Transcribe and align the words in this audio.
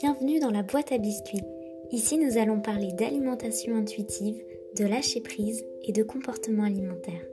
Bienvenue 0.00 0.40
dans 0.40 0.50
la 0.50 0.64
boîte 0.64 0.90
à 0.90 0.98
biscuits. 0.98 1.44
Ici, 1.92 2.18
nous 2.18 2.36
allons 2.36 2.60
parler 2.60 2.92
d'alimentation 2.92 3.76
intuitive, 3.76 4.42
de 4.76 4.84
lâcher 4.84 5.20
prise 5.20 5.64
et 5.84 5.92
de 5.92 6.02
comportement 6.02 6.64
alimentaire. 6.64 7.24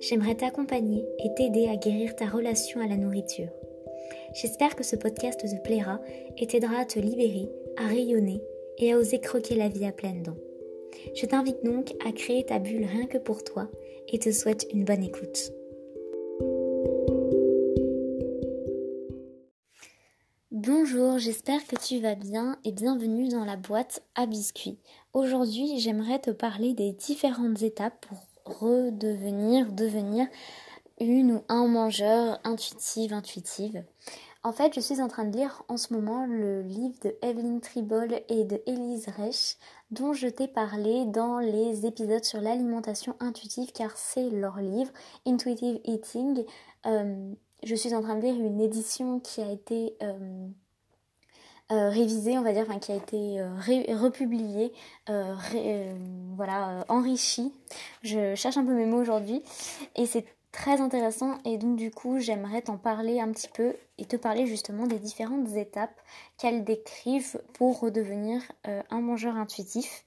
J'aimerais 0.00 0.34
t'accompagner 0.34 1.04
et 1.24 1.32
t'aider 1.34 1.68
à 1.68 1.76
guérir 1.76 2.16
ta 2.16 2.26
relation 2.26 2.80
à 2.80 2.88
la 2.88 2.96
nourriture. 2.96 3.48
J'espère 4.34 4.74
que 4.74 4.82
ce 4.82 4.96
podcast 4.96 5.40
te 5.40 5.62
plaira 5.62 6.00
et 6.36 6.48
t'aidera 6.48 6.80
à 6.80 6.84
te 6.84 6.98
libérer, 6.98 7.48
à 7.76 7.86
rayonner 7.86 8.42
et 8.78 8.92
à 8.92 8.98
oser 8.98 9.20
croquer 9.20 9.54
la 9.54 9.68
vie 9.68 9.86
à 9.86 9.92
pleines 9.92 10.24
dents. 10.24 10.38
Je 11.14 11.26
t'invite 11.26 11.64
donc 11.64 11.94
à 12.04 12.10
créer 12.10 12.44
ta 12.44 12.58
bulle 12.58 12.86
rien 12.86 13.06
que 13.06 13.18
pour 13.18 13.44
toi 13.44 13.68
et 14.08 14.18
te 14.18 14.32
souhaite 14.32 14.66
une 14.72 14.84
bonne 14.84 15.04
écoute. 15.04 15.52
Bonjour, 20.62 21.16
j'espère 21.16 21.66
que 21.66 21.76
tu 21.76 22.00
vas 22.00 22.14
bien 22.14 22.58
et 22.64 22.72
bienvenue 22.72 23.28
dans 23.28 23.46
la 23.46 23.56
boîte 23.56 24.02
à 24.14 24.26
biscuits. 24.26 24.78
Aujourd'hui, 25.14 25.78
j'aimerais 25.78 26.18
te 26.18 26.30
parler 26.30 26.74
des 26.74 26.92
différentes 26.92 27.62
étapes 27.62 28.04
pour 28.06 28.60
redevenir, 28.60 29.72
devenir 29.72 30.26
une 31.00 31.36
ou 31.36 31.44
un 31.48 31.66
mangeur 31.66 32.40
intuitive, 32.44 33.14
intuitive. 33.14 33.82
En 34.42 34.52
fait, 34.52 34.74
je 34.74 34.80
suis 34.80 35.00
en 35.00 35.08
train 35.08 35.24
de 35.24 35.34
lire 35.34 35.62
en 35.68 35.78
ce 35.78 35.94
moment 35.94 36.26
le 36.26 36.60
livre 36.60 36.98
de 37.04 37.16
Evelyn 37.22 37.60
Tribol 37.60 38.20
et 38.28 38.44
de 38.44 38.60
Elise 38.66 39.08
Reich, 39.16 39.56
dont 39.90 40.12
je 40.12 40.28
t'ai 40.28 40.46
parlé 40.46 41.06
dans 41.06 41.38
les 41.38 41.86
épisodes 41.86 42.24
sur 42.24 42.42
l'alimentation 42.42 43.16
intuitive, 43.18 43.72
car 43.72 43.96
c'est 43.96 44.28
leur 44.28 44.58
livre, 44.58 44.92
Intuitive 45.26 45.80
Eating. 45.84 46.44
Euh, 46.84 47.32
je 47.62 47.74
suis 47.74 47.94
en 47.94 48.02
train 48.02 48.16
de 48.16 48.22
lire 48.22 48.34
une 48.34 48.60
édition 48.60 49.20
qui 49.20 49.40
a 49.40 49.50
été 49.50 49.94
euh, 50.02 50.48
euh, 51.72 51.88
révisée, 51.90 52.38
on 52.38 52.42
va 52.42 52.52
dire, 52.52 52.64
enfin 52.68 52.78
qui 52.78 52.92
a 52.92 52.96
été 52.96 53.40
euh, 53.40 53.96
republiée, 53.96 54.72
voilà, 56.36 56.84
enrichie. 56.88 57.52
Je 58.02 58.34
cherche 58.34 58.56
un 58.56 58.64
peu 58.64 58.74
mes 58.74 58.86
mots 58.86 59.00
aujourd'hui 59.00 59.42
et 59.96 60.06
c'est 60.06 60.24
très 60.52 60.80
intéressant 60.80 61.38
et 61.44 61.58
donc 61.58 61.76
du 61.76 61.92
coup 61.92 62.18
j'aimerais 62.18 62.62
t'en 62.62 62.76
parler 62.76 63.20
un 63.20 63.30
petit 63.30 63.46
peu 63.48 63.76
et 63.98 64.04
te 64.04 64.16
parler 64.16 64.46
justement 64.46 64.88
des 64.88 64.98
différentes 64.98 65.54
étapes 65.54 65.94
qu'elles 66.38 66.64
décrivent 66.64 67.40
pour 67.52 67.78
redevenir 67.78 68.42
un 68.64 69.00
mangeur 69.00 69.36
intuitif. 69.36 70.04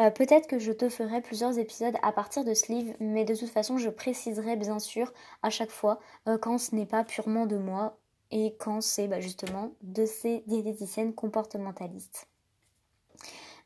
Euh, 0.00 0.10
peut-être 0.10 0.48
que 0.48 0.58
je 0.58 0.72
te 0.72 0.88
ferai 0.88 1.20
plusieurs 1.20 1.58
épisodes 1.58 1.94
à 2.02 2.10
partir 2.10 2.44
de 2.44 2.52
ce 2.52 2.72
livre, 2.72 2.94
mais 2.98 3.24
de 3.24 3.34
toute 3.34 3.50
façon, 3.50 3.78
je 3.78 3.88
préciserai 3.90 4.56
bien 4.56 4.80
sûr 4.80 5.12
à 5.42 5.50
chaque 5.50 5.70
fois 5.70 6.00
euh, 6.28 6.36
quand 6.36 6.58
ce 6.58 6.74
n'est 6.74 6.86
pas 6.86 7.04
purement 7.04 7.46
de 7.46 7.56
moi 7.56 7.96
et 8.32 8.56
quand 8.58 8.80
c'est 8.80 9.06
bah, 9.06 9.20
justement 9.20 9.70
de 9.82 10.04
ces 10.04 10.42
diététiciennes 10.46 11.14
comportementalistes. 11.14 12.26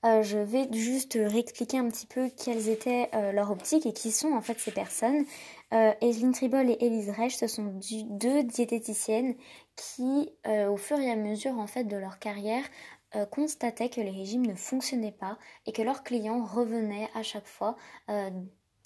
Euh, 0.04 0.22
je 0.22 0.38
vais 0.38 0.68
juste 0.72 1.18
réexpliquer 1.20 1.78
un 1.78 1.88
petit 1.88 2.06
peu 2.06 2.28
quelles 2.28 2.68
étaient 2.68 3.10
leurs 3.32 3.50
optiques 3.50 3.84
et 3.84 3.92
qui 3.92 4.12
sont 4.12 4.32
en 4.32 4.42
fait 4.42 4.58
ces 4.58 4.70
personnes. 4.70 5.24
Euh, 5.72 5.92
Tribol 6.32 6.70
et 6.70 6.76
Elise 6.80 7.10
Reich, 7.10 7.36
ce 7.36 7.48
sont 7.48 7.80
deux 8.10 8.44
diététiciennes 8.44 9.34
qui, 9.74 10.30
au 10.46 10.76
fur 10.76 10.98
et 11.00 11.10
à 11.10 11.16
mesure 11.16 11.58
en 11.58 11.66
fait 11.66 11.84
de 11.84 11.96
leur 11.96 12.20
carrière, 12.20 12.62
euh, 13.14 13.26
constataient 13.26 13.88
que 13.88 14.00
les 14.00 14.10
régimes 14.10 14.46
ne 14.46 14.54
fonctionnaient 14.54 15.12
pas 15.12 15.38
et 15.66 15.72
que 15.72 15.82
leurs 15.82 16.02
clients 16.02 16.44
revenaient 16.44 17.08
à 17.14 17.22
chaque 17.22 17.46
fois 17.46 17.76
euh, 18.10 18.30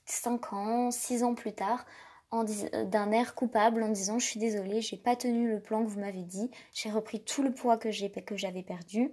5 0.06 0.52
ans, 0.52 0.90
6 0.90 1.24
ans 1.24 1.34
plus 1.34 1.52
tard 1.52 1.84
euh, 2.32 2.84
d'un 2.84 3.10
air 3.10 3.34
coupable 3.34 3.82
en 3.82 3.88
disant 3.88 4.18
je 4.18 4.26
suis 4.26 4.38
désolée, 4.38 4.80
j'ai 4.80 4.96
pas 4.96 5.16
tenu 5.16 5.50
le 5.50 5.60
plan 5.60 5.84
que 5.84 5.88
vous 5.88 6.00
m'avez 6.00 6.22
dit, 6.22 6.50
j'ai 6.72 6.90
repris 6.90 7.22
tout 7.24 7.42
le 7.42 7.52
poids 7.52 7.76
que 7.78 7.90
j'avais 7.90 8.62
perdu 8.62 9.12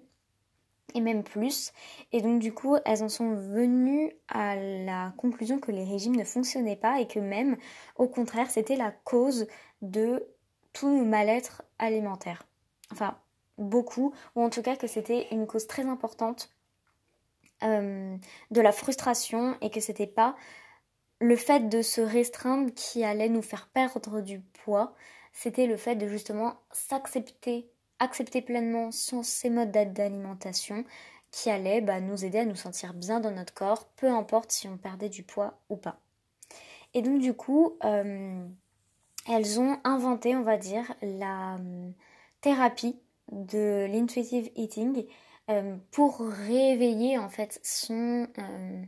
et 0.95 1.01
même 1.01 1.23
plus. 1.23 1.71
Et 2.11 2.21
donc 2.21 2.39
du 2.39 2.53
coup, 2.53 2.77
elles 2.85 3.03
en 3.03 3.09
sont 3.09 3.33
venues 3.33 4.11
à 4.27 4.55
la 4.55 5.13
conclusion 5.17 5.59
que 5.59 5.71
les 5.71 5.83
régimes 5.83 6.15
ne 6.15 6.23
fonctionnaient 6.23 6.75
pas 6.75 6.99
et 6.99 7.07
que 7.07 7.19
même, 7.19 7.57
au 7.95 8.07
contraire, 8.07 8.49
c'était 8.49 8.75
la 8.75 8.91
cause 8.91 9.47
de 9.81 10.27
tout 10.73 10.99
le 10.99 11.05
mal-être 11.05 11.63
alimentaire. 11.77 12.43
Enfin, 12.91 13.17
beaucoup, 13.59 14.13
ou 14.35 14.41
en 14.41 14.49
tout 14.49 14.61
cas 14.61 14.75
que 14.75 14.87
c'était 14.87 15.27
une 15.31 15.47
cause 15.47 15.67
très 15.67 15.85
importante 15.85 16.51
euh, 17.63 18.15
de 18.51 18.61
la 18.61 18.71
frustration 18.71 19.57
et 19.61 19.69
que 19.69 19.79
c'était 19.79 20.07
pas 20.07 20.35
le 21.21 21.35
fait 21.35 21.67
de 21.67 21.81
se 21.81 22.01
restreindre 22.01 22.73
qui 22.73 23.03
allait 23.03 23.29
nous 23.29 23.41
faire 23.41 23.67
perdre 23.67 24.21
du 24.21 24.39
poids, 24.39 24.95
c'était 25.33 25.67
le 25.67 25.77
fait 25.77 25.95
de 25.95 26.07
justement 26.07 26.55
s'accepter, 26.71 27.69
accepter 27.99 28.41
pleinement 28.41 28.91
ces 28.91 29.49
modes 29.49 29.71
d'alimentation 29.71 30.85
qui 31.31 31.49
allait 31.49 31.81
bah, 31.81 31.99
nous 31.99 32.25
aider 32.25 32.39
à 32.39 32.45
nous 32.45 32.55
sentir 32.55 32.93
bien 32.93 33.19
dans 33.19 33.31
notre 33.31 33.53
corps, 33.53 33.85
peu 33.97 34.09
importe 34.09 34.51
si 34.51 34.67
on 34.67 34.77
perdait 34.77 35.09
du 35.09 35.23
poids 35.23 35.59
ou 35.69 35.75
pas. 35.75 35.99
Et 36.93 37.01
donc 37.01 37.19
du 37.19 37.33
coup, 37.33 37.77
euh, 37.83 38.47
elles 39.27 39.59
ont 39.59 39.77
inventé, 39.83 40.35
on 40.35 40.43
va 40.43 40.57
dire, 40.57 40.91
la 41.01 41.55
euh, 41.55 41.91
thérapie 42.41 42.99
de 43.31 43.85
l'intuitive 43.91 44.49
eating 44.55 45.05
euh, 45.49 45.75
pour 45.91 46.19
réveiller 46.19 47.17
en 47.17 47.29
fait 47.29 47.59
son 47.63 48.27
euh, 48.37 48.83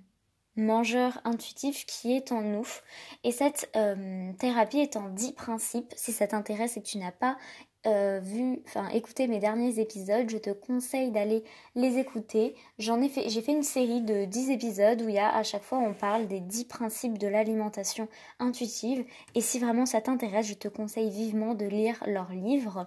mangeur 0.55 1.19
intuitif 1.23 1.87
qui 1.87 2.15
est 2.15 2.31
en 2.31 2.41
nous. 2.41 2.67
Et 3.23 3.31
cette 3.31 3.71
euh, 3.75 4.31
thérapie 4.33 4.79
est 4.79 4.95
en 4.95 5.09
10 5.09 5.33
principes. 5.33 5.91
Si 5.95 6.11
ça 6.11 6.27
t'intéresse 6.27 6.77
et 6.77 6.81
que 6.81 6.87
tu 6.87 6.97
n'as 6.97 7.11
pas 7.11 7.37
vu, 7.83 8.61
enfin 8.67 8.89
écouté 8.89 9.25
mes 9.25 9.39
derniers 9.39 9.79
épisodes, 9.79 10.29
je 10.29 10.37
te 10.37 10.51
conseille 10.51 11.09
d'aller 11.09 11.43
les 11.73 11.97
écouter. 11.97 12.53
J'en 12.77 13.01
ai 13.01 13.09
fait, 13.09 13.27
j'ai 13.27 13.41
fait 13.41 13.53
une 13.53 13.63
série 13.63 14.01
de 14.01 14.25
10 14.25 14.51
épisodes 14.51 15.01
où 15.01 15.09
il 15.09 15.15
y 15.15 15.17
a 15.17 15.35
à 15.35 15.41
chaque 15.41 15.63
fois 15.63 15.79
on 15.79 15.95
parle 15.95 16.27
des 16.27 16.41
10 16.41 16.65
principes 16.65 17.17
de 17.17 17.25
l'alimentation 17.25 18.07
intuitive. 18.37 19.03
Et 19.33 19.41
si 19.41 19.57
vraiment 19.57 19.87
ça 19.87 19.99
t'intéresse, 19.99 20.45
je 20.45 20.53
te 20.53 20.67
conseille 20.67 21.09
vivement 21.09 21.55
de 21.55 21.65
lire 21.65 22.03
leur 22.05 22.31
livre 22.31 22.85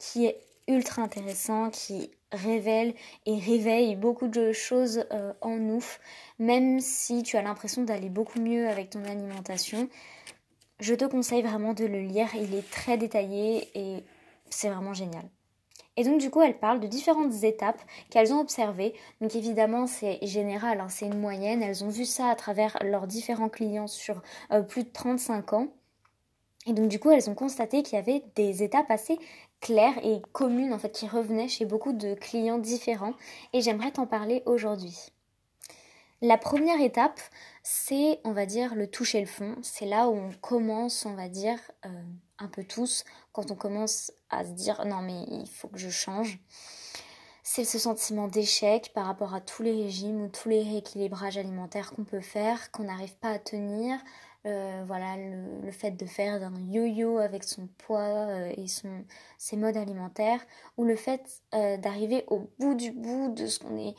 qui 0.00 0.26
est 0.26 0.40
ultra 0.72 1.02
intéressant 1.02 1.70
qui 1.70 2.10
révèle 2.32 2.94
et 3.26 3.38
réveille 3.38 3.96
beaucoup 3.96 4.28
de 4.28 4.52
choses 4.52 5.04
euh, 5.12 5.32
en 5.40 5.56
nous, 5.56 5.84
même 6.38 6.80
si 6.80 7.22
tu 7.22 7.36
as 7.36 7.42
l'impression 7.42 7.82
d'aller 7.84 8.08
beaucoup 8.08 8.40
mieux 8.40 8.68
avec 8.68 8.90
ton 8.90 9.04
alimentation. 9.04 9.88
Je 10.80 10.94
te 10.94 11.04
conseille 11.04 11.42
vraiment 11.42 11.74
de 11.74 11.84
le 11.84 12.00
lire, 12.00 12.28
il 12.34 12.54
est 12.54 12.68
très 12.70 12.96
détaillé 12.96 13.68
et 13.74 14.04
c'est 14.50 14.68
vraiment 14.68 14.94
génial. 14.94 15.24
Et 15.96 16.04
donc 16.04 16.20
du 16.20 16.30
coup, 16.30 16.40
elle 16.40 16.58
parle 16.58 16.80
de 16.80 16.86
différentes 16.86 17.44
étapes 17.44 17.80
qu'elles 18.10 18.32
ont 18.32 18.40
observées. 18.40 18.94
Donc 19.20 19.36
évidemment, 19.36 19.86
c'est 19.86 20.18
général, 20.22 20.80
hein, 20.80 20.88
c'est 20.88 21.06
une 21.06 21.20
moyenne. 21.20 21.62
Elles 21.62 21.84
ont 21.84 21.90
vu 21.90 22.06
ça 22.06 22.28
à 22.28 22.34
travers 22.34 22.78
leurs 22.82 23.06
différents 23.06 23.50
clients 23.50 23.86
sur 23.86 24.22
euh, 24.52 24.62
plus 24.62 24.84
de 24.84 24.88
35 24.88 25.52
ans. 25.52 25.68
Et 26.66 26.72
donc 26.72 26.88
du 26.88 26.98
coup, 26.98 27.10
elles 27.10 27.28
ont 27.28 27.34
constaté 27.34 27.82
qu'il 27.82 27.96
y 27.96 27.98
avait 27.98 28.22
des 28.36 28.62
étapes 28.62 28.90
assez 28.90 29.18
claires 29.62 29.98
et 30.04 30.20
communes 30.32 30.74
en 30.74 30.78
fait 30.78 30.92
qui 30.92 31.08
revenaient 31.08 31.48
chez 31.48 31.64
beaucoup 31.64 31.94
de 31.94 32.12
clients 32.14 32.58
différents 32.58 33.14
et 33.54 33.62
j'aimerais 33.62 33.92
t'en 33.92 34.06
parler 34.06 34.42
aujourd'hui. 34.44 34.98
La 36.20 36.36
première 36.36 36.80
étape, 36.80 37.20
c'est 37.62 38.20
on 38.24 38.32
va 38.32 38.44
dire 38.44 38.74
le 38.74 38.86
toucher 38.86 39.20
le 39.20 39.26
fond. 39.26 39.56
C'est 39.62 39.86
là 39.86 40.08
où 40.08 40.14
on 40.14 40.30
commence, 40.40 41.06
on 41.06 41.14
va 41.14 41.28
dire 41.28 41.58
euh, 41.86 41.88
un 42.38 42.48
peu 42.48 42.64
tous, 42.64 43.04
quand 43.32 43.50
on 43.50 43.56
commence 43.56 44.12
à 44.30 44.44
se 44.44 44.50
dire 44.50 44.84
non 44.84 45.00
mais 45.00 45.24
il 45.30 45.48
faut 45.48 45.68
que 45.68 45.78
je 45.78 45.90
change. 45.90 46.38
C'est 47.44 47.64
ce 47.64 47.78
sentiment 47.78 48.28
d'échec 48.28 48.92
par 48.94 49.06
rapport 49.06 49.34
à 49.34 49.40
tous 49.40 49.62
les 49.62 49.72
régimes 49.72 50.22
ou 50.22 50.28
tous 50.28 50.48
les 50.48 50.62
rééquilibrages 50.62 51.38
alimentaires 51.38 51.92
qu'on 51.92 52.04
peut 52.04 52.20
faire, 52.20 52.70
qu'on 52.70 52.84
n'arrive 52.84 53.16
pas 53.16 53.30
à 53.30 53.38
tenir, 53.40 53.98
euh, 54.44 54.82
voilà 54.88 55.16
le, 55.16 55.70
fait 55.70 55.92
de 55.92 56.04
faire 56.04 56.42
un 56.42 56.52
yo-yo 56.68 57.18
avec 57.18 57.44
son 57.44 57.68
poids 57.78 58.26
euh, 58.26 58.52
et 58.56 58.66
son, 58.66 59.04
ses 59.38 59.56
modes 59.56 59.76
alimentaires, 59.76 60.44
ou 60.76 60.84
le 60.84 60.96
fait 60.96 61.42
euh, 61.54 61.76
d'arriver 61.76 62.24
au 62.26 62.50
bout 62.58 62.74
du 62.74 62.90
bout 62.90 63.32
de 63.32 63.46
ce 63.46 63.60
qu'on 63.60 63.76
est 63.78 63.94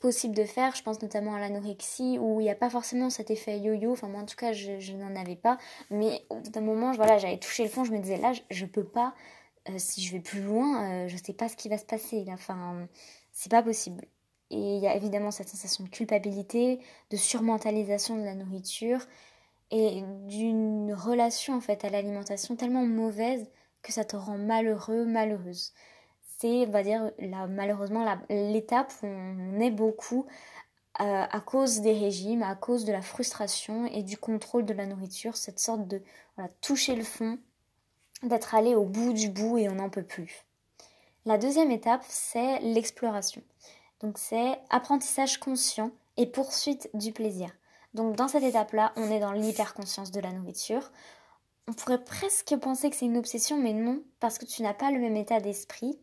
possible 0.00 0.34
de 0.34 0.42
faire, 0.44 0.74
je 0.74 0.82
pense 0.82 1.00
notamment 1.02 1.34
à 1.34 1.40
l'anorexie, 1.40 2.18
où 2.18 2.40
il 2.40 2.44
n'y 2.44 2.50
a 2.50 2.56
pas 2.56 2.68
forcément 2.68 3.10
cet 3.10 3.30
effet 3.30 3.60
yo-yo, 3.60 3.92
enfin 3.92 4.08
moi 4.08 4.22
en 4.22 4.26
tout 4.26 4.36
cas 4.36 4.52
je, 4.52 4.92
n'en 4.92 5.14
avais 5.14 5.36
pas, 5.36 5.56
mais 5.90 6.20
au 6.30 6.36
bout 6.36 6.50
d'un 6.50 6.60
moment, 6.60 6.92
voilà, 6.92 7.18
j'avais 7.18 7.38
touché 7.38 7.62
le 7.62 7.70
fond, 7.70 7.84
je 7.84 7.92
me 7.92 7.98
disais 7.98 8.18
là, 8.18 8.32
je, 8.50 8.64
ne 8.64 8.68
peux 8.68 8.84
pas, 8.84 9.14
si 9.76 10.02
je 10.02 10.12
vais 10.12 10.20
plus 10.20 10.42
loin, 10.42 11.06
je 11.06 11.16
sais 11.16 11.32
pas 11.32 11.48
ce 11.48 11.56
qui 11.56 11.68
va 11.68 11.78
se 11.78 11.86
passer, 11.86 12.24
enfin, 12.30 12.88
c'est 13.32 13.50
pas 13.50 13.62
possible. 13.62 14.04
Et 14.50 14.76
il 14.76 14.82
y 14.82 14.86
a 14.86 14.94
évidemment 14.94 15.30
cette 15.30 15.48
sensation 15.48 15.84
de 15.84 15.88
culpabilité, 15.88 16.80
de 17.10 17.16
surmentalisation 17.16 18.16
de 18.16 18.24
la 18.24 18.34
nourriture, 18.34 19.00
et 19.70 20.02
d'une 20.26 20.92
relation 20.94 21.54
en 21.54 21.60
fait 21.60 21.84
à 21.84 21.90
l'alimentation 21.90 22.56
tellement 22.56 22.86
mauvaise 22.86 23.48
que 23.82 23.92
ça 23.92 24.04
te 24.04 24.16
rend 24.16 24.38
malheureux, 24.38 25.04
malheureuse. 25.04 25.72
C'est, 26.38 26.66
on 26.66 26.70
va 26.70 26.82
dire, 26.82 27.10
malheureusement 27.48 28.04
l'étape 28.28 28.92
où 29.02 29.06
on 29.06 29.60
est 29.60 29.70
beaucoup 29.70 30.26
euh, 31.00 31.24
à 31.30 31.40
cause 31.40 31.80
des 31.80 31.92
régimes, 31.92 32.42
à 32.42 32.54
cause 32.54 32.84
de 32.84 32.92
la 32.92 33.02
frustration 33.02 33.86
et 33.86 34.02
du 34.02 34.18
contrôle 34.18 34.64
de 34.64 34.74
la 34.74 34.86
nourriture, 34.86 35.36
cette 35.36 35.58
sorte 35.58 35.86
de 35.86 36.02
toucher 36.60 36.94
le 36.94 37.04
fond, 37.04 37.38
d'être 38.22 38.54
allé 38.54 38.74
au 38.74 38.84
bout 38.84 39.12
du 39.12 39.28
bout 39.28 39.58
et 39.58 39.68
on 39.68 39.76
n'en 39.76 39.90
peut 39.90 40.04
plus. 40.04 40.44
La 41.24 41.38
deuxième 41.38 41.70
étape, 41.70 42.04
c'est 42.08 42.60
l'exploration. 42.60 43.42
Donc 44.00 44.18
c'est 44.18 44.58
apprentissage 44.70 45.38
conscient 45.38 45.90
et 46.16 46.26
poursuite 46.26 46.88
du 46.94 47.12
plaisir. 47.12 47.50
Donc 47.96 48.14
dans 48.14 48.28
cette 48.28 48.42
étape-là, 48.42 48.92
on 48.96 49.10
est 49.10 49.20
dans 49.20 49.32
l'hyperconscience 49.32 50.12
de 50.12 50.20
la 50.20 50.30
nourriture. 50.30 50.92
On 51.66 51.72
pourrait 51.72 52.04
presque 52.04 52.54
penser 52.56 52.90
que 52.90 52.96
c'est 52.96 53.06
une 53.06 53.16
obsession, 53.16 53.58
mais 53.58 53.72
non, 53.72 54.02
parce 54.20 54.38
que 54.38 54.44
tu 54.44 54.62
n'as 54.62 54.74
pas 54.74 54.90
le 54.90 55.00
même 55.00 55.16
état 55.16 55.40
d'esprit. 55.40 55.98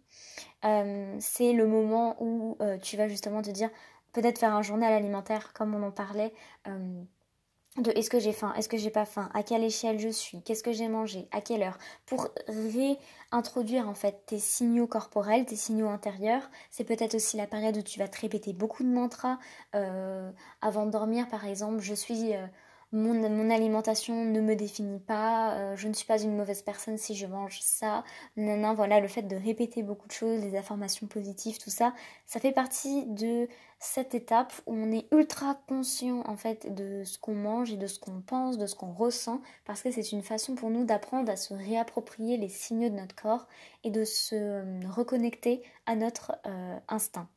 Euh, 0.65 1.15
c'est 1.19 1.53
le 1.53 1.67
moment 1.67 2.17
où 2.19 2.57
euh, 2.61 2.79
tu 2.79 2.97
vas 2.97 3.07
justement 3.07 3.43
te 3.43 3.51
dire, 3.51 3.69
peut-être 4.11 4.39
faire 4.39 4.55
un 4.55 4.63
journal 4.63 4.91
alimentaire, 4.91 5.53
comme 5.53 5.75
on 5.75 5.83
en 5.83 5.91
parlait. 5.91 6.33
Euh, 6.67 7.03
de 7.77 7.91
est-ce 7.91 8.09
que 8.09 8.19
j'ai 8.19 8.33
faim, 8.33 8.53
est-ce 8.55 8.69
que 8.69 8.77
j'ai 8.77 8.91
pas 8.91 9.05
faim, 9.05 9.29
à 9.33 9.41
quelle 9.41 9.63
échelle 9.63 9.99
je 9.99 10.09
suis, 10.09 10.41
qu'est-ce 10.43 10.61
que 10.61 10.71
j'ai 10.71 10.87
mangé, 10.87 11.27
à 11.31 11.41
quelle 11.41 11.63
heure, 11.63 11.79
pour 12.05 12.29
réintroduire 12.47 13.89
en 13.89 13.95
fait 13.95 14.23
tes 14.27 14.37
signaux 14.37 14.85
corporels, 14.85 15.45
tes 15.45 15.55
signaux 15.55 15.89
intérieurs. 15.89 16.49
C'est 16.69 16.83
peut-être 16.83 17.15
aussi 17.15 17.35
la 17.35 17.47
période 17.47 17.75
où 17.77 17.81
tu 17.81 17.97
vas 17.97 18.07
te 18.07 18.21
répéter 18.21 18.53
beaucoup 18.53 18.83
de 18.83 18.89
mantras 18.89 19.39
euh, 19.73 20.29
avant 20.61 20.85
de 20.85 20.91
dormir, 20.91 21.27
par 21.29 21.45
exemple. 21.45 21.79
Je 21.81 21.95
suis 21.95 22.35
euh, 22.35 22.45
mon, 22.93 23.49
alimentation 23.49 24.23
ne 24.23 24.39
me 24.39 24.55
définit 24.55 24.99
pas, 24.99 25.55
euh, 25.55 25.75
je 25.75 25.87
ne 25.87 25.93
suis 25.93 26.05
pas 26.05 26.21
une 26.21 26.37
mauvaise 26.37 26.61
personne 26.61 26.97
si 26.97 27.15
je 27.15 27.25
mange 27.25 27.59
ça. 27.59 28.03
Non, 28.37 28.73
voilà, 28.75 28.99
le 28.99 29.07
fait 29.07 29.23
de 29.23 29.35
répéter 29.35 29.83
beaucoup 29.83 30.07
de 30.07 30.13
choses, 30.13 30.41
les 30.41 30.55
informations 30.55 31.07
positives, 31.07 31.57
tout 31.57 31.71
ça, 31.71 31.93
ça 32.27 32.39
fait 32.39 32.51
partie 32.51 33.05
de 33.07 33.47
cette 33.79 34.15
étape 34.15 34.53
où 34.65 34.75
on 34.75 34.91
est 34.91 35.07
ultra 35.11 35.55
conscient 35.67 36.21
en 36.25 36.37
fait 36.37 36.73
de 36.73 37.03
ce 37.03 37.17
qu'on 37.17 37.35
mange 37.35 37.71
et 37.73 37.77
de 37.77 37.87
ce 37.87 37.99
qu'on 37.99 38.21
pense, 38.21 38.57
de 38.57 38.67
ce 38.67 38.75
qu'on 38.75 38.93
ressent, 38.93 39.41
parce 39.65 39.81
que 39.81 39.91
c'est 39.91 40.11
une 40.11 40.21
façon 40.23 40.55
pour 40.55 40.69
nous 40.69 40.85
d'apprendre 40.85 41.31
à 41.31 41.35
se 41.35 41.53
réapproprier 41.53 42.37
les 42.37 42.49
signaux 42.49 42.89
de 42.89 42.95
notre 42.95 43.15
corps 43.15 43.47
et 43.83 43.89
de 43.89 44.05
se 44.05 44.35
euh, 44.35 44.79
reconnecter 44.89 45.63
à 45.85 45.95
notre 45.95 46.33
euh, 46.45 46.77
instinct. 46.87 47.27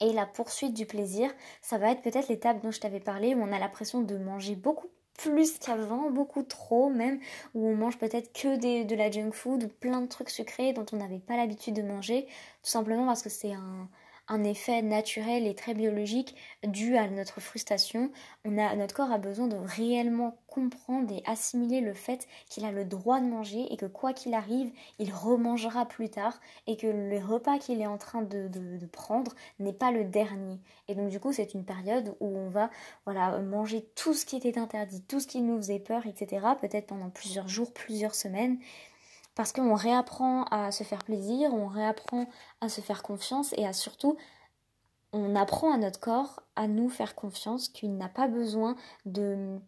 Et 0.00 0.12
la 0.12 0.26
poursuite 0.26 0.74
du 0.74 0.86
plaisir, 0.86 1.30
ça 1.62 1.78
va 1.78 1.90
être 1.90 2.02
peut-être 2.02 2.28
l'étape 2.28 2.62
dont 2.62 2.70
je 2.70 2.80
t'avais 2.80 3.00
parlé, 3.00 3.34
où 3.34 3.42
on 3.42 3.52
a 3.52 3.58
l'impression 3.58 4.00
de 4.00 4.16
manger 4.16 4.54
beaucoup 4.54 4.88
plus 5.18 5.58
qu'avant, 5.58 6.10
beaucoup 6.10 6.42
trop 6.42 6.88
même, 6.88 7.20
où 7.54 7.66
on 7.66 7.76
mange 7.76 7.98
peut-être 7.98 8.32
que 8.32 8.56
de 8.84 8.94
la 8.94 9.10
junk 9.10 9.32
food 9.32 9.64
ou 9.64 9.68
plein 9.68 10.00
de 10.00 10.06
trucs 10.06 10.30
sucrés 10.30 10.72
dont 10.72 10.86
on 10.92 10.96
n'avait 10.96 11.18
pas 11.18 11.36
l'habitude 11.36 11.74
de 11.74 11.82
manger, 11.82 12.26
tout 12.62 12.70
simplement 12.70 13.06
parce 13.06 13.22
que 13.22 13.28
c'est 13.28 13.52
un, 13.52 13.88
un 14.30 14.44
effet 14.44 14.80
naturel 14.80 15.46
et 15.46 15.54
très 15.56 15.74
biologique 15.74 16.36
dû 16.64 16.96
à 16.96 17.08
notre 17.08 17.40
frustration. 17.40 18.12
On 18.44 18.56
a, 18.58 18.76
notre 18.76 18.94
corps 18.94 19.10
a 19.10 19.18
besoin 19.18 19.48
de 19.48 19.56
réellement 19.56 20.38
comprendre 20.46 21.12
et 21.12 21.22
assimiler 21.26 21.80
le 21.80 21.94
fait 21.94 22.28
qu'il 22.48 22.64
a 22.64 22.70
le 22.70 22.84
droit 22.84 23.20
de 23.20 23.26
manger 23.26 23.66
et 23.72 23.76
que 23.76 23.86
quoi 23.86 24.12
qu'il 24.12 24.34
arrive, 24.34 24.70
il 25.00 25.12
remangera 25.12 25.84
plus 25.86 26.10
tard 26.10 26.40
et 26.68 26.76
que 26.76 26.86
le 26.86 27.18
repas 27.18 27.58
qu'il 27.58 27.80
est 27.80 27.86
en 27.86 27.98
train 27.98 28.22
de, 28.22 28.46
de, 28.48 28.86
prendre 28.86 29.32
n'est 29.58 29.72
pas 29.72 29.90
le 29.90 30.04
dernier. 30.04 30.60
Et 30.86 30.94
donc 30.94 31.10
du 31.10 31.18
coup, 31.18 31.32
c'est 31.32 31.54
une 31.54 31.64
période 31.64 32.14
où 32.20 32.28
on 32.28 32.48
va 32.48 32.70
voilà, 33.06 33.38
manger 33.40 33.84
tout 33.96 34.14
ce 34.14 34.24
qui 34.24 34.36
était 34.36 34.58
interdit, 34.58 35.02
tout 35.02 35.18
ce 35.18 35.26
qui 35.26 35.40
nous 35.40 35.56
faisait 35.56 35.80
peur, 35.80 36.06
etc. 36.06 36.46
Peut-être 36.60 36.86
pendant 36.86 37.10
plusieurs 37.10 37.48
jours, 37.48 37.72
plusieurs 37.72 38.14
semaines 38.14 38.58
parce 39.34 39.52
qu'on 39.52 39.74
réapprend 39.74 40.44
à 40.44 40.70
se 40.70 40.84
faire 40.84 41.04
plaisir, 41.04 41.52
on 41.54 41.66
réapprend 41.66 42.26
à 42.60 42.68
se 42.68 42.80
faire 42.80 43.02
confiance 43.02 43.54
et 43.56 43.66
à 43.66 43.72
surtout 43.72 44.16
on 45.12 45.34
apprend 45.34 45.72
à 45.72 45.76
notre 45.76 46.00
corps 46.00 46.42
à 46.56 46.68
nous 46.68 46.88
faire 46.88 47.14
confiance 47.14 47.68
qu'il 47.68 47.96
n'a 47.96 48.08
pas 48.08 48.28
besoin 48.28 48.76
de 49.06 49.58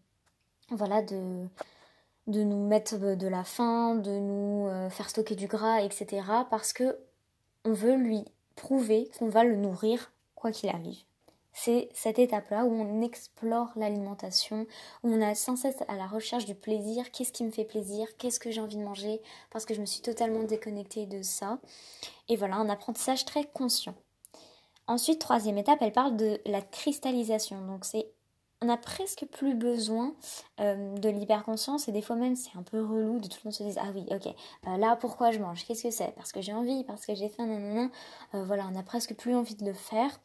voilà 0.70 1.02
de 1.02 1.46
de 2.28 2.44
nous 2.44 2.68
mettre 2.68 2.96
de 2.98 3.26
la 3.26 3.42
faim, 3.42 3.96
de 3.96 4.12
nous 4.12 4.68
euh, 4.68 4.88
faire 4.90 5.10
stocker 5.10 5.34
du 5.34 5.48
gras, 5.48 5.82
etc. 5.82 6.22
parce 6.50 6.72
que 6.72 6.96
on 7.64 7.72
veut 7.72 7.96
lui 7.96 8.24
prouver 8.54 9.10
qu'on 9.18 9.28
va 9.28 9.42
le 9.44 9.56
nourrir 9.56 10.12
quoi 10.34 10.52
qu'il 10.52 10.68
arrive 10.70 11.02
c'est 11.52 11.88
cette 11.94 12.18
étape-là 12.18 12.64
où 12.64 12.72
on 12.72 13.02
explore 13.02 13.68
l'alimentation, 13.76 14.66
où 15.02 15.12
on 15.12 15.20
a 15.20 15.34
sans 15.34 15.56
cesse 15.56 15.82
à 15.88 15.96
la 15.96 16.06
recherche 16.06 16.44
du 16.44 16.54
plaisir, 16.54 17.10
qu'est-ce 17.10 17.32
qui 17.32 17.44
me 17.44 17.50
fait 17.50 17.64
plaisir, 17.64 18.06
qu'est-ce 18.18 18.40
que 18.40 18.50
j'ai 18.50 18.60
envie 18.60 18.76
de 18.76 18.84
manger, 18.84 19.20
parce 19.50 19.64
que 19.64 19.74
je 19.74 19.80
me 19.80 19.86
suis 19.86 20.02
totalement 20.02 20.44
déconnectée 20.44 21.06
de 21.06 21.22
ça. 21.22 21.58
Et 22.28 22.36
voilà, 22.36 22.56
un 22.56 22.68
apprentissage 22.68 23.24
très 23.24 23.44
conscient. 23.44 23.94
Ensuite, 24.86 25.20
troisième 25.20 25.58
étape, 25.58 25.78
elle 25.80 25.92
parle 25.92 26.16
de 26.16 26.40
la 26.46 26.60
cristallisation. 26.60 27.64
Donc 27.66 27.84
c'est 27.84 28.08
on 28.62 28.68
a 28.68 28.76
presque 28.76 29.26
plus 29.26 29.54
besoin 29.54 30.14
euh, 30.60 30.94
de 30.96 31.08
l'hyperconscience. 31.08 31.88
Et 31.88 31.92
des 31.92 32.02
fois 32.02 32.16
même 32.16 32.36
c'est 32.36 32.56
un 32.56 32.62
peu 32.62 32.80
relou 32.80 33.18
de 33.18 33.26
tout 33.26 33.38
le 33.44 33.48
monde 33.48 33.54
se 33.54 33.62
dire 33.62 33.74
ah 33.78 33.90
oui 33.94 34.06
ok 34.10 34.26
euh, 34.68 34.76
là 34.76 34.96
pourquoi 34.96 35.32
je 35.32 35.38
mange? 35.38 35.64
Qu'est-ce 35.66 35.82
que 35.82 35.90
c'est? 35.90 36.14
Parce 36.14 36.32
que 36.32 36.40
j'ai 36.40 36.52
envie 36.52 36.84
parce 36.84 37.04
que 37.04 37.14
j'ai 37.14 37.28
faim 37.28 37.46
non 37.46 37.90
euh, 38.34 38.44
voilà 38.44 38.68
on 38.72 38.78
a 38.78 38.82
presque 38.82 39.14
plus 39.14 39.34
envie 39.34 39.56
de 39.56 39.64
le 39.64 39.72
faire 39.72 40.20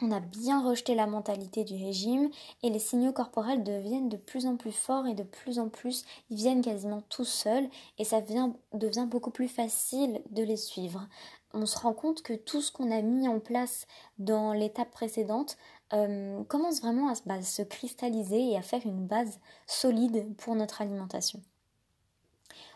on 0.00 0.12
a 0.12 0.20
bien 0.20 0.62
rejeté 0.62 0.94
la 0.94 1.06
mentalité 1.06 1.64
du 1.64 1.74
régime 1.74 2.30
et 2.62 2.70
les 2.70 2.78
signaux 2.78 3.12
corporels 3.12 3.64
deviennent 3.64 4.08
de 4.08 4.16
plus 4.16 4.46
en 4.46 4.56
plus 4.56 4.72
forts 4.72 5.06
et 5.06 5.14
de 5.14 5.24
plus 5.24 5.58
en 5.58 5.68
plus, 5.68 6.04
ils 6.30 6.36
viennent 6.36 6.62
quasiment 6.62 7.02
tout 7.08 7.24
seuls 7.24 7.68
et 7.98 8.04
ça 8.04 8.20
devient 8.20 9.06
beaucoup 9.06 9.30
plus 9.30 9.48
facile 9.48 10.22
de 10.30 10.42
les 10.42 10.56
suivre. 10.56 11.08
On 11.52 11.66
se 11.66 11.78
rend 11.78 11.94
compte 11.94 12.22
que 12.22 12.34
tout 12.34 12.60
ce 12.60 12.70
qu'on 12.70 12.90
a 12.90 13.02
mis 13.02 13.26
en 13.26 13.40
place 13.40 13.86
dans 14.18 14.52
l'étape 14.52 14.90
précédente 14.90 15.56
euh, 15.92 16.44
commence 16.44 16.80
vraiment 16.80 17.08
à 17.08 17.14
bah, 17.26 17.42
se 17.42 17.62
cristalliser 17.62 18.52
et 18.52 18.56
à 18.56 18.62
faire 18.62 18.84
une 18.84 19.06
base 19.06 19.40
solide 19.66 20.36
pour 20.36 20.54
notre 20.54 20.82
alimentation. 20.82 21.42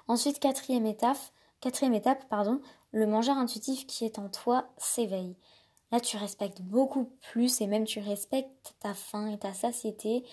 Ensuite, 0.09 0.41
quatrième 0.41 0.87
étape, 0.87 1.19
quatrième 1.61 1.95
étape 1.95 2.29
pardon, 2.29 2.61
le 2.91 3.07
mangeur 3.07 3.37
intuitif 3.37 3.87
qui 3.87 4.05
est 4.05 4.19
en 4.19 4.29
toi 4.29 4.67
s'éveille. 4.79 5.37
Là, 5.93 6.01
tu 6.01 6.17
respectes 6.17 6.63
beaucoup 6.63 7.05
plus 7.21 7.61
et 7.61 7.67
même 7.67 7.85
tu 7.85 8.01
respectes 8.01 8.75
ta 8.81 8.95
faim 8.95 9.27
et 9.27 9.39
ta 9.39 9.53
satiété. 9.53 10.25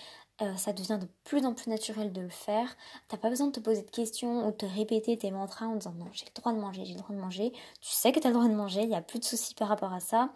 Euh, 0.41 0.55
ça 0.55 0.71
devient 0.71 0.97
de 1.01 1.07
plus 1.25 1.45
en 1.45 1.53
plus 1.53 1.69
naturel 1.69 2.13
de 2.13 2.21
le 2.21 2.29
faire. 2.29 2.77
T'as 3.09 3.17
pas 3.17 3.29
besoin 3.29 3.47
de 3.47 3.51
te 3.51 3.59
poser 3.59 3.81
de 3.81 3.89
questions 3.89 4.47
ou 4.47 4.51
de 4.51 4.55
te 4.55 4.65
répéter 4.65 5.17
tes 5.17 5.31
mantras 5.31 5.65
en 5.65 5.75
disant 5.75 5.91
non, 5.97 6.07
j'ai 6.13 6.25
le 6.25 6.31
droit 6.33 6.53
de 6.53 6.59
manger, 6.59 6.85
j'ai 6.85 6.93
le 6.93 6.99
droit 6.99 7.13
de 7.13 7.19
manger. 7.19 7.51
Tu 7.81 7.91
sais 7.91 8.13
que 8.13 8.21
tu 8.21 8.27
as 8.27 8.29
le 8.29 8.35
droit 8.37 8.47
de 8.47 8.53
manger, 8.55 8.83
il 8.83 8.87
n'y 8.87 8.95
a 8.95 9.01
plus 9.01 9.19
de 9.19 9.25
soucis 9.25 9.53
par 9.53 9.67
rapport 9.67 9.91
à 9.91 9.99
ça. 9.99 10.29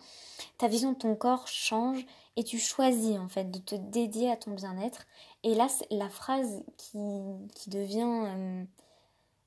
Ta 0.57 0.67
vision 0.67 0.91
de 0.91 0.97
ton 0.97 1.15
corps 1.15 1.47
change 1.47 2.05
et 2.35 2.43
tu 2.43 2.59
choisis 2.59 3.17
en 3.17 3.29
fait 3.29 3.49
de 3.49 3.59
te 3.59 3.75
dédier 3.75 4.29
à 4.29 4.35
ton 4.35 4.51
bien-être. 4.51 5.05
Et 5.43 5.55
là, 5.55 5.67
la 5.89 6.09
phrase 6.09 6.65
qui, 6.75 6.97
qui 7.55 7.69
devient 7.69 8.25
euh, 8.25 8.63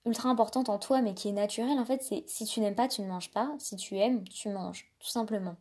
ultra 0.06 0.30
importante 0.30 0.70
en 0.70 0.78
toi 0.78 1.02
mais 1.02 1.12
qui 1.12 1.28
est 1.28 1.32
naturelle 1.32 1.78
en 1.78 1.84
fait, 1.84 2.02
c'est 2.02 2.24
si 2.28 2.46
tu 2.46 2.60
n'aimes 2.60 2.74
pas, 2.74 2.88
tu 2.88 3.02
ne 3.02 3.08
manges 3.08 3.30
pas. 3.30 3.54
Si 3.58 3.76
tu 3.76 3.98
aimes, 3.98 4.24
tu 4.24 4.48
manges, 4.48 4.90
tout 5.00 5.08
simplement 5.08 5.56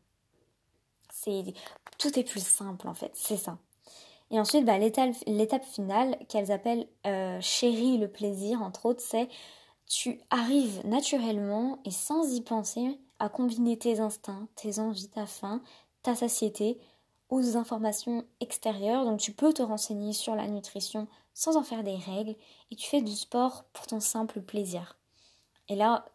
tout 1.97 2.19
est 2.19 2.23
plus 2.23 2.45
simple 2.45 2.87
en 2.87 2.93
fait, 2.93 3.11
c'est 3.13 3.37
ça. 3.37 3.57
Et 4.31 4.39
ensuite, 4.39 4.65
bah, 4.65 4.77
l'étape 4.79 5.63
finale 5.63 6.17
qu'elles 6.29 6.51
appellent 6.51 6.87
euh, 7.05 7.39
chérie 7.41 7.97
le 7.97 8.07
plaisir, 8.07 8.61
entre 8.61 8.87
autres, 8.87 9.01
c'est 9.01 9.29
tu 9.87 10.19
arrives 10.31 10.85
naturellement 10.85 11.79
et 11.85 11.91
sans 11.91 12.33
y 12.33 12.41
penser 12.41 12.99
à 13.19 13.29
combiner 13.29 13.77
tes 13.77 13.99
instincts, 13.99 14.47
tes 14.55 14.79
envies, 14.79 15.09
ta 15.09 15.27
faim, 15.27 15.61
ta 16.01 16.15
satiété 16.15 16.79
aux 17.29 17.55
informations 17.55 18.25
extérieures. 18.39 19.05
Donc 19.05 19.19
tu 19.19 19.31
peux 19.31 19.53
te 19.53 19.61
renseigner 19.61 20.13
sur 20.13 20.35
la 20.35 20.47
nutrition 20.47 21.07
sans 21.33 21.55
en 21.55 21.63
faire 21.63 21.83
des 21.83 21.95
règles 21.95 22.35
et 22.71 22.75
tu 22.75 22.89
fais 22.89 23.01
du 23.01 23.15
sport 23.15 23.65
pour 23.73 23.85
ton 23.85 23.99
simple 23.99 24.41
plaisir. 24.41 24.97
Et 25.69 25.75
là, 25.75 26.05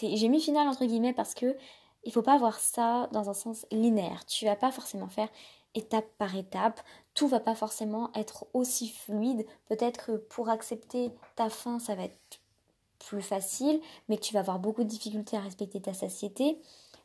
j'ai 0.00 0.28
mis 0.28 0.40
final 0.40 0.68
entre 0.68 0.84
guillemets 0.84 1.12
parce 1.12 1.34
que 1.34 1.56
il 2.04 2.12
faut 2.12 2.22
pas 2.22 2.38
voir 2.38 2.58
ça 2.58 3.08
dans 3.12 3.28
un 3.30 3.34
sens 3.34 3.66
linéaire. 3.70 4.24
Tu 4.26 4.44
vas 4.44 4.56
pas 4.56 4.70
forcément 4.70 5.08
faire 5.08 5.28
étape 5.74 6.08
par 6.18 6.34
étape. 6.36 6.80
Tout 7.14 7.28
va 7.28 7.40
pas 7.40 7.54
forcément 7.54 8.10
être 8.14 8.46
aussi 8.54 8.88
fluide. 8.88 9.46
Peut-être 9.68 10.06
que 10.06 10.12
pour 10.16 10.48
accepter 10.48 11.10
ta 11.36 11.50
faim, 11.50 11.78
ça 11.78 11.94
va 11.94 12.04
être 12.04 12.40
plus 12.98 13.22
facile, 13.22 13.80
mais 14.08 14.16
que 14.16 14.22
tu 14.22 14.34
vas 14.34 14.40
avoir 14.40 14.58
beaucoup 14.58 14.84
de 14.84 14.88
difficultés 14.88 15.36
à 15.36 15.40
respecter 15.40 15.80
ta 15.80 15.94
satiété. 15.94 16.60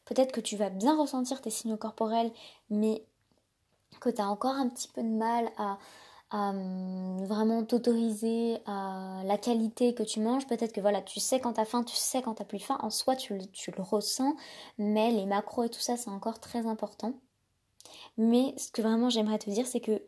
Peut-être 0.05 0.31
que 0.31 0.41
tu 0.41 0.55
vas 0.55 0.69
bien 0.69 0.97
ressentir 0.99 1.41
tes 1.41 1.49
signaux 1.49 1.77
corporels, 1.77 2.31
mais 2.69 3.03
que 3.99 4.09
tu 4.09 4.21
as 4.21 4.29
encore 4.29 4.55
un 4.55 4.69
petit 4.69 4.87
peu 4.89 5.01
de 5.01 5.09
mal 5.09 5.51
à, 5.57 5.77
à 6.32 6.50
hum, 6.50 7.24
vraiment 7.25 7.63
t'autoriser 7.63 8.58
à 8.65 9.22
la 9.25 9.38
qualité 9.38 9.94
que 9.94 10.03
tu 10.03 10.20
manges. 10.20 10.48
Peut-être 10.48 10.74
que 10.74 10.82
voilà, 10.82 11.01
tu 11.01 11.20
sais 11.20 11.39
quand 11.39 11.53
t'as 11.53 11.65
faim, 11.65 11.84
tu 11.84 11.96
sais 11.96 12.22
quand 12.22 12.36
t'as 12.36 12.46
plus 12.46 12.60
faim. 12.60 12.77
En 12.82 12.89
soi, 12.89 13.15
tu, 13.15 13.39
tu 13.51 13.72
le 13.72 13.84
ressens, 13.84 14.36
mais 14.77 15.12
les 15.12 15.25
macros 15.25 15.63
et 15.63 15.70
tout 15.70 15.79
ça, 15.79 15.98
c'est 15.98 16.10
encore 16.10 16.39
très 16.39 16.67
important. 16.67 17.13
Mais 18.17 18.53
ce 18.58 18.72
que 18.72 18.82
vraiment 18.82 19.10
j'aimerais 19.10 19.39
te 19.39 19.50
dire, 19.50 19.67
c'est 19.67 19.79
que 19.82 20.01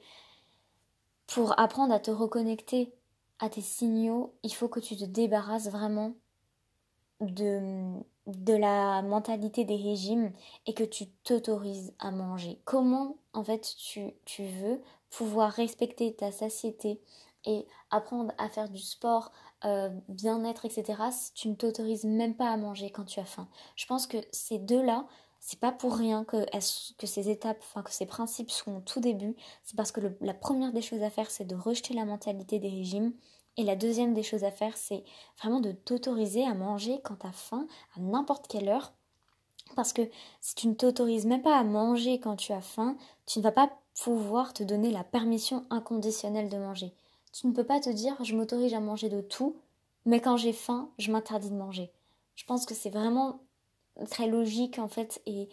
pour 1.28 1.60
apprendre 1.60 1.94
à 1.94 2.00
te 2.00 2.12
reconnecter 2.12 2.94
à 3.40 3.50
tes 3.50 3.62
signaux, 3.62 4.34
il 4.44 4.54
faut 4.54 4.68
que 4.68 4.80
tu 4.80 4.98
te 4.98 5.06
débarrasses 5.06 5.70
vraiment 5.70 6.14
de, 7.22 8.00
de 8.28 8.54
la 8.54 9.02
mentalité 9.02 9.66
des 9.66 9.76
régimes 9.76 10.32
et 10.66 10.74
que 10.74 10.84
tu 10.84 11.08
t'autorises 11.24 11.94
à 12.00 12.12
manger. 12.12 12.60
Comment 12.66 13.18
en 13.34 13.44
fait 13.44 13.76
tu, 13.78 14.14
tu 14.26 14.46
veux 14.46 14.82
pouvoir 15.10 15.52
respecter 15.52 16.16
ta 16.16 16.32
satiété 16.32 17.02
et 17.46 17.66
apprendre 17.92 18.34
à 18.38 18.50
faire 18.50 18.70
du 18.70 18.82
sport 18.82 19.32
euh, 19.66 19.90
bien-être, 20.10 20.66
etc., 20.66 21.02
si 21.12 21.34
tu 21.34 21.50
ne 21.50 21.56
t'autorises 21.56 22.04
même 22.04 22.36
pas 22.36 22.50
à 22.50 22.58
manger 22.58 22.90
quand 22.92 23.06
tu 23.06 23.20
as 23.20 23.26
faim. 23.26 23.48
Je 23.76 23.86
pense 23.86 24.06
que 24.06 24.18
ces 24.32 24.60
deux-là, 24.60 25.08
c'est 25.40 25.60
pas 25.60 25.72
pour 25.72 25.96
rien 25.96 26.26
que, 26.26 26.46
que 26.98 27.08
ces 27.08 27.30
étapes, 27.30 27.60
enfin 27.62 27.84
que 27.84 27.92
ces 27.92 28.06
principes 28.06 28.52
sont 28.52 28.78
au 28.78 28.82
tout 28.82 29.00
début. 29.00 29.36
C'est 29.64 29.78
parce 29.78 29.92
que 29.92 30.02
la 30.20 30.34
première 30.34 30.74
des 30.74 30.82
choses 30.82 31.04
à 31.04 31.10
faire, 31.10 31.32
c'est 31.32 31.46
de 31.46 31.56
rejeter 31.56 31.94
la 31.94 32.06
mentalité 32.06 32.60
des 32.60 32.70
régimes. 32.70 33.14
Et 33.56 33.64
la 33.64 33.76
deuxième 33.76 34.14
des 34.14 34.24
choses 34.24 34.44
à 34.44 34.52
faire, 34.52 34.78
c'est 34.78 35.04
vraiment 35.40 35.60
de 35.60 35.72
t'autoriser 35.72 36.46
à 36.46 36.54
manger 36.54 37.00
quand 37.04 37.16
tu 37.16 37.28
as 37.28 37.32
faim, 37.32 37.68
à 37.96 38.00
n'importe 38.00 38.48
quelle 38.48 38.70
heure. 38.70 38.94
Parce 39.76 39.94
que 39.94 40.02
si 40.42 40.56
tu 40.56 40.68
ne 40.68 40.74
t'autorises 40.74 41.26
même 41.26 41.42
pas 41.42 41.58
à 41.58 41.64
manger 41.64 42.20
quand 42.20 42.36
tu 42.36 42.52
as 42.54 42.62
faim, 42.62 42.98
tu 43.26 43.40
ne 43.40 43.44
vas 43.44 43.52
pas 43.52 43.72
pouvoir 44.04 44.54
te 44.54 44.64
donner 44.64 44.92
la 44.92 45.04
permission 45.04 45.66
inconditionnelle 45.70 46.50
de 46.50 46.58
manger. 46.58 46.94
Tu 47.34 47.48
ne 47.48 47.52
peux 47.52 47.64
pas 47.64 47.80
te 47.80 47.90
dire 47.90 48.16
je 48.24 48.36
m'autorise 48.36 48.74
à 48.74 48.80
manger 48.80 49.10
de 49.10 49.22
tout, 49.22 49.56
mais 50.06 50.22
quand 50.22 50.38
j'ai 50.38 50.54
faim, 50.54 50.90
je 50.98 51.12
m'interdis 51.12 51.50
de 51.50 51.56
manger. 51.56 51.92
Je 52.36 52.46
pense 52.46 52.66
que 52.66 52.76
c'est 52.76 52.90
vraiment 52.90 53.40
très 54.10 54.28
logique 54.28 54.80
en 54.80 54.88
fait 54.88 55.22
et, 55.26 55.50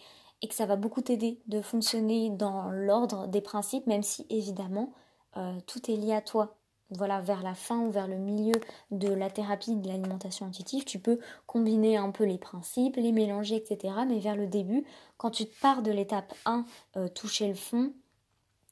que 0.47 0.55
ça 0.55 0.67
va 0.67 0.77
beaucoup 0.77 1.01
t'aider 1.01 1.41
de 1.47 1.63
fonctionner 1.63 2.29
dans 2.29 2.69
l'ordre 2.71 3.27
des 3.29 3.41
principes, 3.41 3.87
même 3.87 4.03
si 4.03 4.27
évidemment 4.29 4.93
euh, 5.39 5.59
tout 5.67 5.91
est 5.91 5.97
lié 5.97 6.13
à 6.13 6.21
toi. 6.21 6.59
Voilà, 6.91 7.21
vers 7.21 7.43
la 7.43 7.55
fin 7.55 7.81
ou 7.81 7.91
vers 7.91 8.07
le 8.07 8.17
milieu 8.17 8.55
de 8.91 9.09
la 9.09 9.31
thérapie 9.31 9.75
de 9.77 9.89
l'alimentation 9.89 10.47
intuitive, 10.47 10.85
tu 10.85 10.99
peux 10.99 11.19
combiner 11.47 11.97
un 11.97 12.11
peu 12.11 12.25
les 12.25 12.39
principes, 12.39 12.97
les 12.97 13.11
mélanger, 13.11 13.57
etc. 13.57 13.95
Mais 14.07 14.19
vers 14.19 14.37
le 14.37 14.47
début, 14.47 14.85
quand 15.17 15.31
tu 15.31 15.47
pars 15.47 15.83
de 15.83 15.91
l'étape 15.91 16.35
1, 16.45 16.65
euh, 16.97 17.09
toucher 17.09 17.49
le 17.49 17.55
fond, 17.55 17.93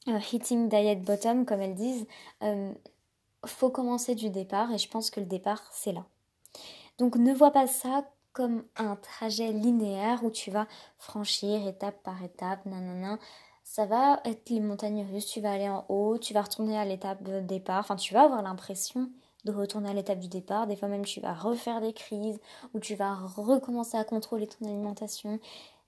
euh, 0.09 0.19
hitting 0.33 0.69
diet 0.69 0.97
bottom, 0.97 1.47
comme 1.47 1.63
elles 1.63 1.75
disent, 1.75 2.07
faut 3.47 3.71
commencer 3.71 4.15
du 4.15 4.31
départ 4.31 4.71
et 4.73 4.79
je 4.79 4.89
pense 4.89 5.11
que 5.11 5.21
le 5.21 5.27
départ, 5.27 5.63
c'est 5.73 5.93
là. 5.93 6.05
Donc 6.99 7.17
ne 7.17 7.33
vois 7.33 7.51
pas 7.51 7.67
ça 7.67 8.05
comme 8.33 8.65
un 8.77 8.97
trajet 8.97 9.53
linéaire 9.53 10.25
où 10.25 10.31
tu 10.31 10.51
vas 10.51 10.67
franchir 10.99 11.67
étape 11.67 12.03
par 12.03 12.23
étape, 12.23 12.65
nanana. 12.67 13.19
Ça 13.65 13.87
va 13.87 14.21
être 14.25 14.51
les 14.51 14.61
montagnes 14.61 15.07
russes, 15.11 15.27
tu 15.27 15.41
vas 15.41 15.53
aller 15.53 15.69
en 15.69 15.87
haut, 15.89 16.19
tu 16.19 16.35
vas 16.35 16.43
retourner 16.43 16.77
à 16.77 16.85
l'étape 16.85 17.23
de 17.23 17.41
départ, 17.41 17.81
enfin 17.81 17.97
tu 17.97 18.13
vas 18.13 18.25
avoir 18.25 18.43
l'impression 18.43 19.11
de 19.45 19.53
retourner 19.53 19.91
à 19.91 19.95
l'étape 19.95 20.19
du 20.19 20.29
départ, 20.29 20.67
des 20.67 20.77
fois 20.77 20.89
même 20.89 21.05
tu 21.05 21.21
vas 21.21 21.35
refaire 21.35 21.81
des 21.81 21.93
crises 21.93 22.39
ou 22.75 22.81
tu 22.81 22.95
vas 22.95 23.15
recommencer 23.15 23.97
à 23.97 24.05
contrôler 24.05 24.47
ton 24.47 24.67
alimentation, 24.67 25.41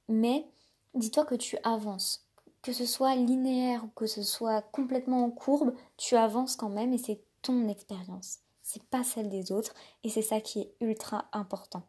mais 0.09 0.47
dis-toi 0.95 1.25
que 1.25 1.35
tu 1.35 1.57
avances. 1.63 2.27
Que 2.63 2.73
ce 2.73 2.87
soit 2.87 3.15
linéaire 3.15 3.85
ou 3.85 3.89
que 3.89 4.07
ce 4.07 4.23
soit 4.23 4.63
complètement 4.63 5.25
en 5.25 5.31
courbe, 5.31 5.75
tu 5.97 6.17
avances 6.17 6.57
quand 6.57 6.71
même 6.71 6.93
et 6.93 6.99
c'est 6.99 7.23
ton 7.43 7.69
expérience. 7.69 8.39
C'est 8.63 8.83
pas 8.85 9.05
celle 9.05 9.29
des 9.29 9.53
autres 9.53 9.75
et 10.03 10.09
c'est 10.09 10.23
ça 10.23 10.41
qui 10.41 10.61
est 10.61 10.75
ultra 10.81 11.27
important. 11.33 11.83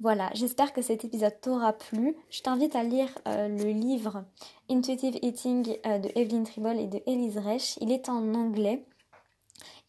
Voilà, 0.00 0.28
j'espère 0.34 0.72
que 0.72 0.82
cet 0.82 1.04
épisode 1.04 1.40
t'aura 1.40 1.72
plu. 1.72 2.16
Je 2.28 2.42
t'invite 2.42 2.74
à 2.74 2.82
lire 2.82 3.08
euh, 3.28 3.46
le 3.48 3.70
livre 3.70 4.24
Intuitive 4.68 5.18
Eating 5.22 5.78
euh, 5.86 5.98
de 5.98 6.10
Evelyn 6.16 6.42
Tribble 6.42 6.78
et 6.78 6.88
de 6.88 7.00
Elise 7.06 7.38
Reich. 7.38 7.78
Il 7.80 7.92
est 7.92 8.08
en 8.08 8.34
anglais 8.34 8.84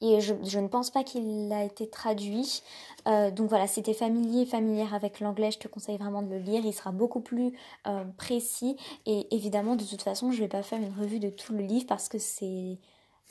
et 0.01 0.21
je, 0.21 0.59
ne 0.59 0.67
pense 0.67 0.91
pas 0.91 1.03
qu'il 1.03 1.51
a 1.51 1.63
été 1.63 1.89
traduit. 1.89 2.61
Euh, 3.07 3.31
donc 3.31 3.49
voilà, 3.49 3.65
si 3.65 3.81
tu 3.81 3.89
es 3.89 3.93
familier, 3.95 4.45
familière 4.45 4.93
avec 4.93 5.19
l'anglais, 5.21 5.49
je 5.49 5.57
te 5.57 5.67
conseille 5.67 5.97
vraiment 5.97 6.21
de 6.21 6.29
le 6.29 6.37
lire. 6.37 6.63
Il 6.63 6.73
sera 6.73 6.91
beaucoup 6.91 7.21
plus 7.21 7.53
précis 8.17 8.77
et 9.07 9.33
évidemment, 9.35 9.75
de 9.75 9.83
toute 9.83 10.03
façon, 10.03 10.31
je 10.31 10.37
ne 10.37 10.41
vais 10.43 10.49
pas 10.49 10.61
faire 10.61 10.79
une 10.79 10.93
revue 10.99 11.19
de 11.19 11.29
tout 11.29 11.53
le 11.53 11.63
livre 11.63 11.87
parce 11.87 12.09
que 12.09 12.19
c'est 12.19 12.77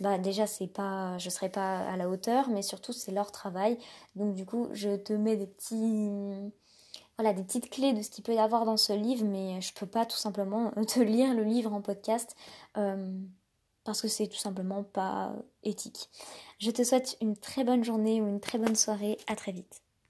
bah 0.00 0.18
déjà 0.18 0.46
c'est 0.48 0.66
pas 0.66 1.16
je 1.18 1.30
serai 1.30 1.48
pas 1.48 1.78
à 1.78 1.96
la 1.96 2.08
hauteur 2.08 2.48
mais 2.48 2.62
surtout 2.62 2.92
c'est 2.92 3.12
leur 3.12 3.30
travail 3.30 3.78
donc 4.16 4.34
du 4.34 4.44
coup 4.44 4.68
je 4.72 4.96
te 4.96 5.12
mets 5.12 5.36
des 5.36 5.46
petits 5.46 6.10
voilà, 7.18 7.32
des 7.32 7.42
petites 7.44 7.70
clés 7.70 7.92
de 7.92 8.02
ce 8.02 8.10
qu'il 8.10 8.24
peut 8.24 8.34
y 8.34 8.38
avoir 8.38 8.64
dans 8.64 8.76
ce 8.76 8.92
livre, 8.92 9.24
mais 9.24 9.60
je 9.60 9.72
peux 9.74 9.86
pas 9.86 10.06
tout 10.06 10.16
simplement 10.16 10.70
te 10.88 11.00
lire 11.00 11.34
le 11.34 11.44
livre 11.44 11.72
en 11.72 11.80
podcast 11.80 12.34
euh, 12.76 13.18
parce 13.84 14.02
que 14.02 14.08
c'est 14.08 14.26
tout 14.26 14.36
simplement 14.36 14.82
pas 14.82 15.34
éthique. 15.62 16.08
Je 16.58 16.70
te 16.70 16.82
souhaite 16.82 17.16
une 17.20 17.36
très 17.36 17.64
bonne 17.64 17.84
journée 17.84 18.20
ou 18.20 18.26
une 18.26 18.40
très 18.40 18.58
bonne 18.58 18.76
soirée. 18.76 19.18
À 19.26 19.36
très 19.36 19.52
vite. 19.52 19.83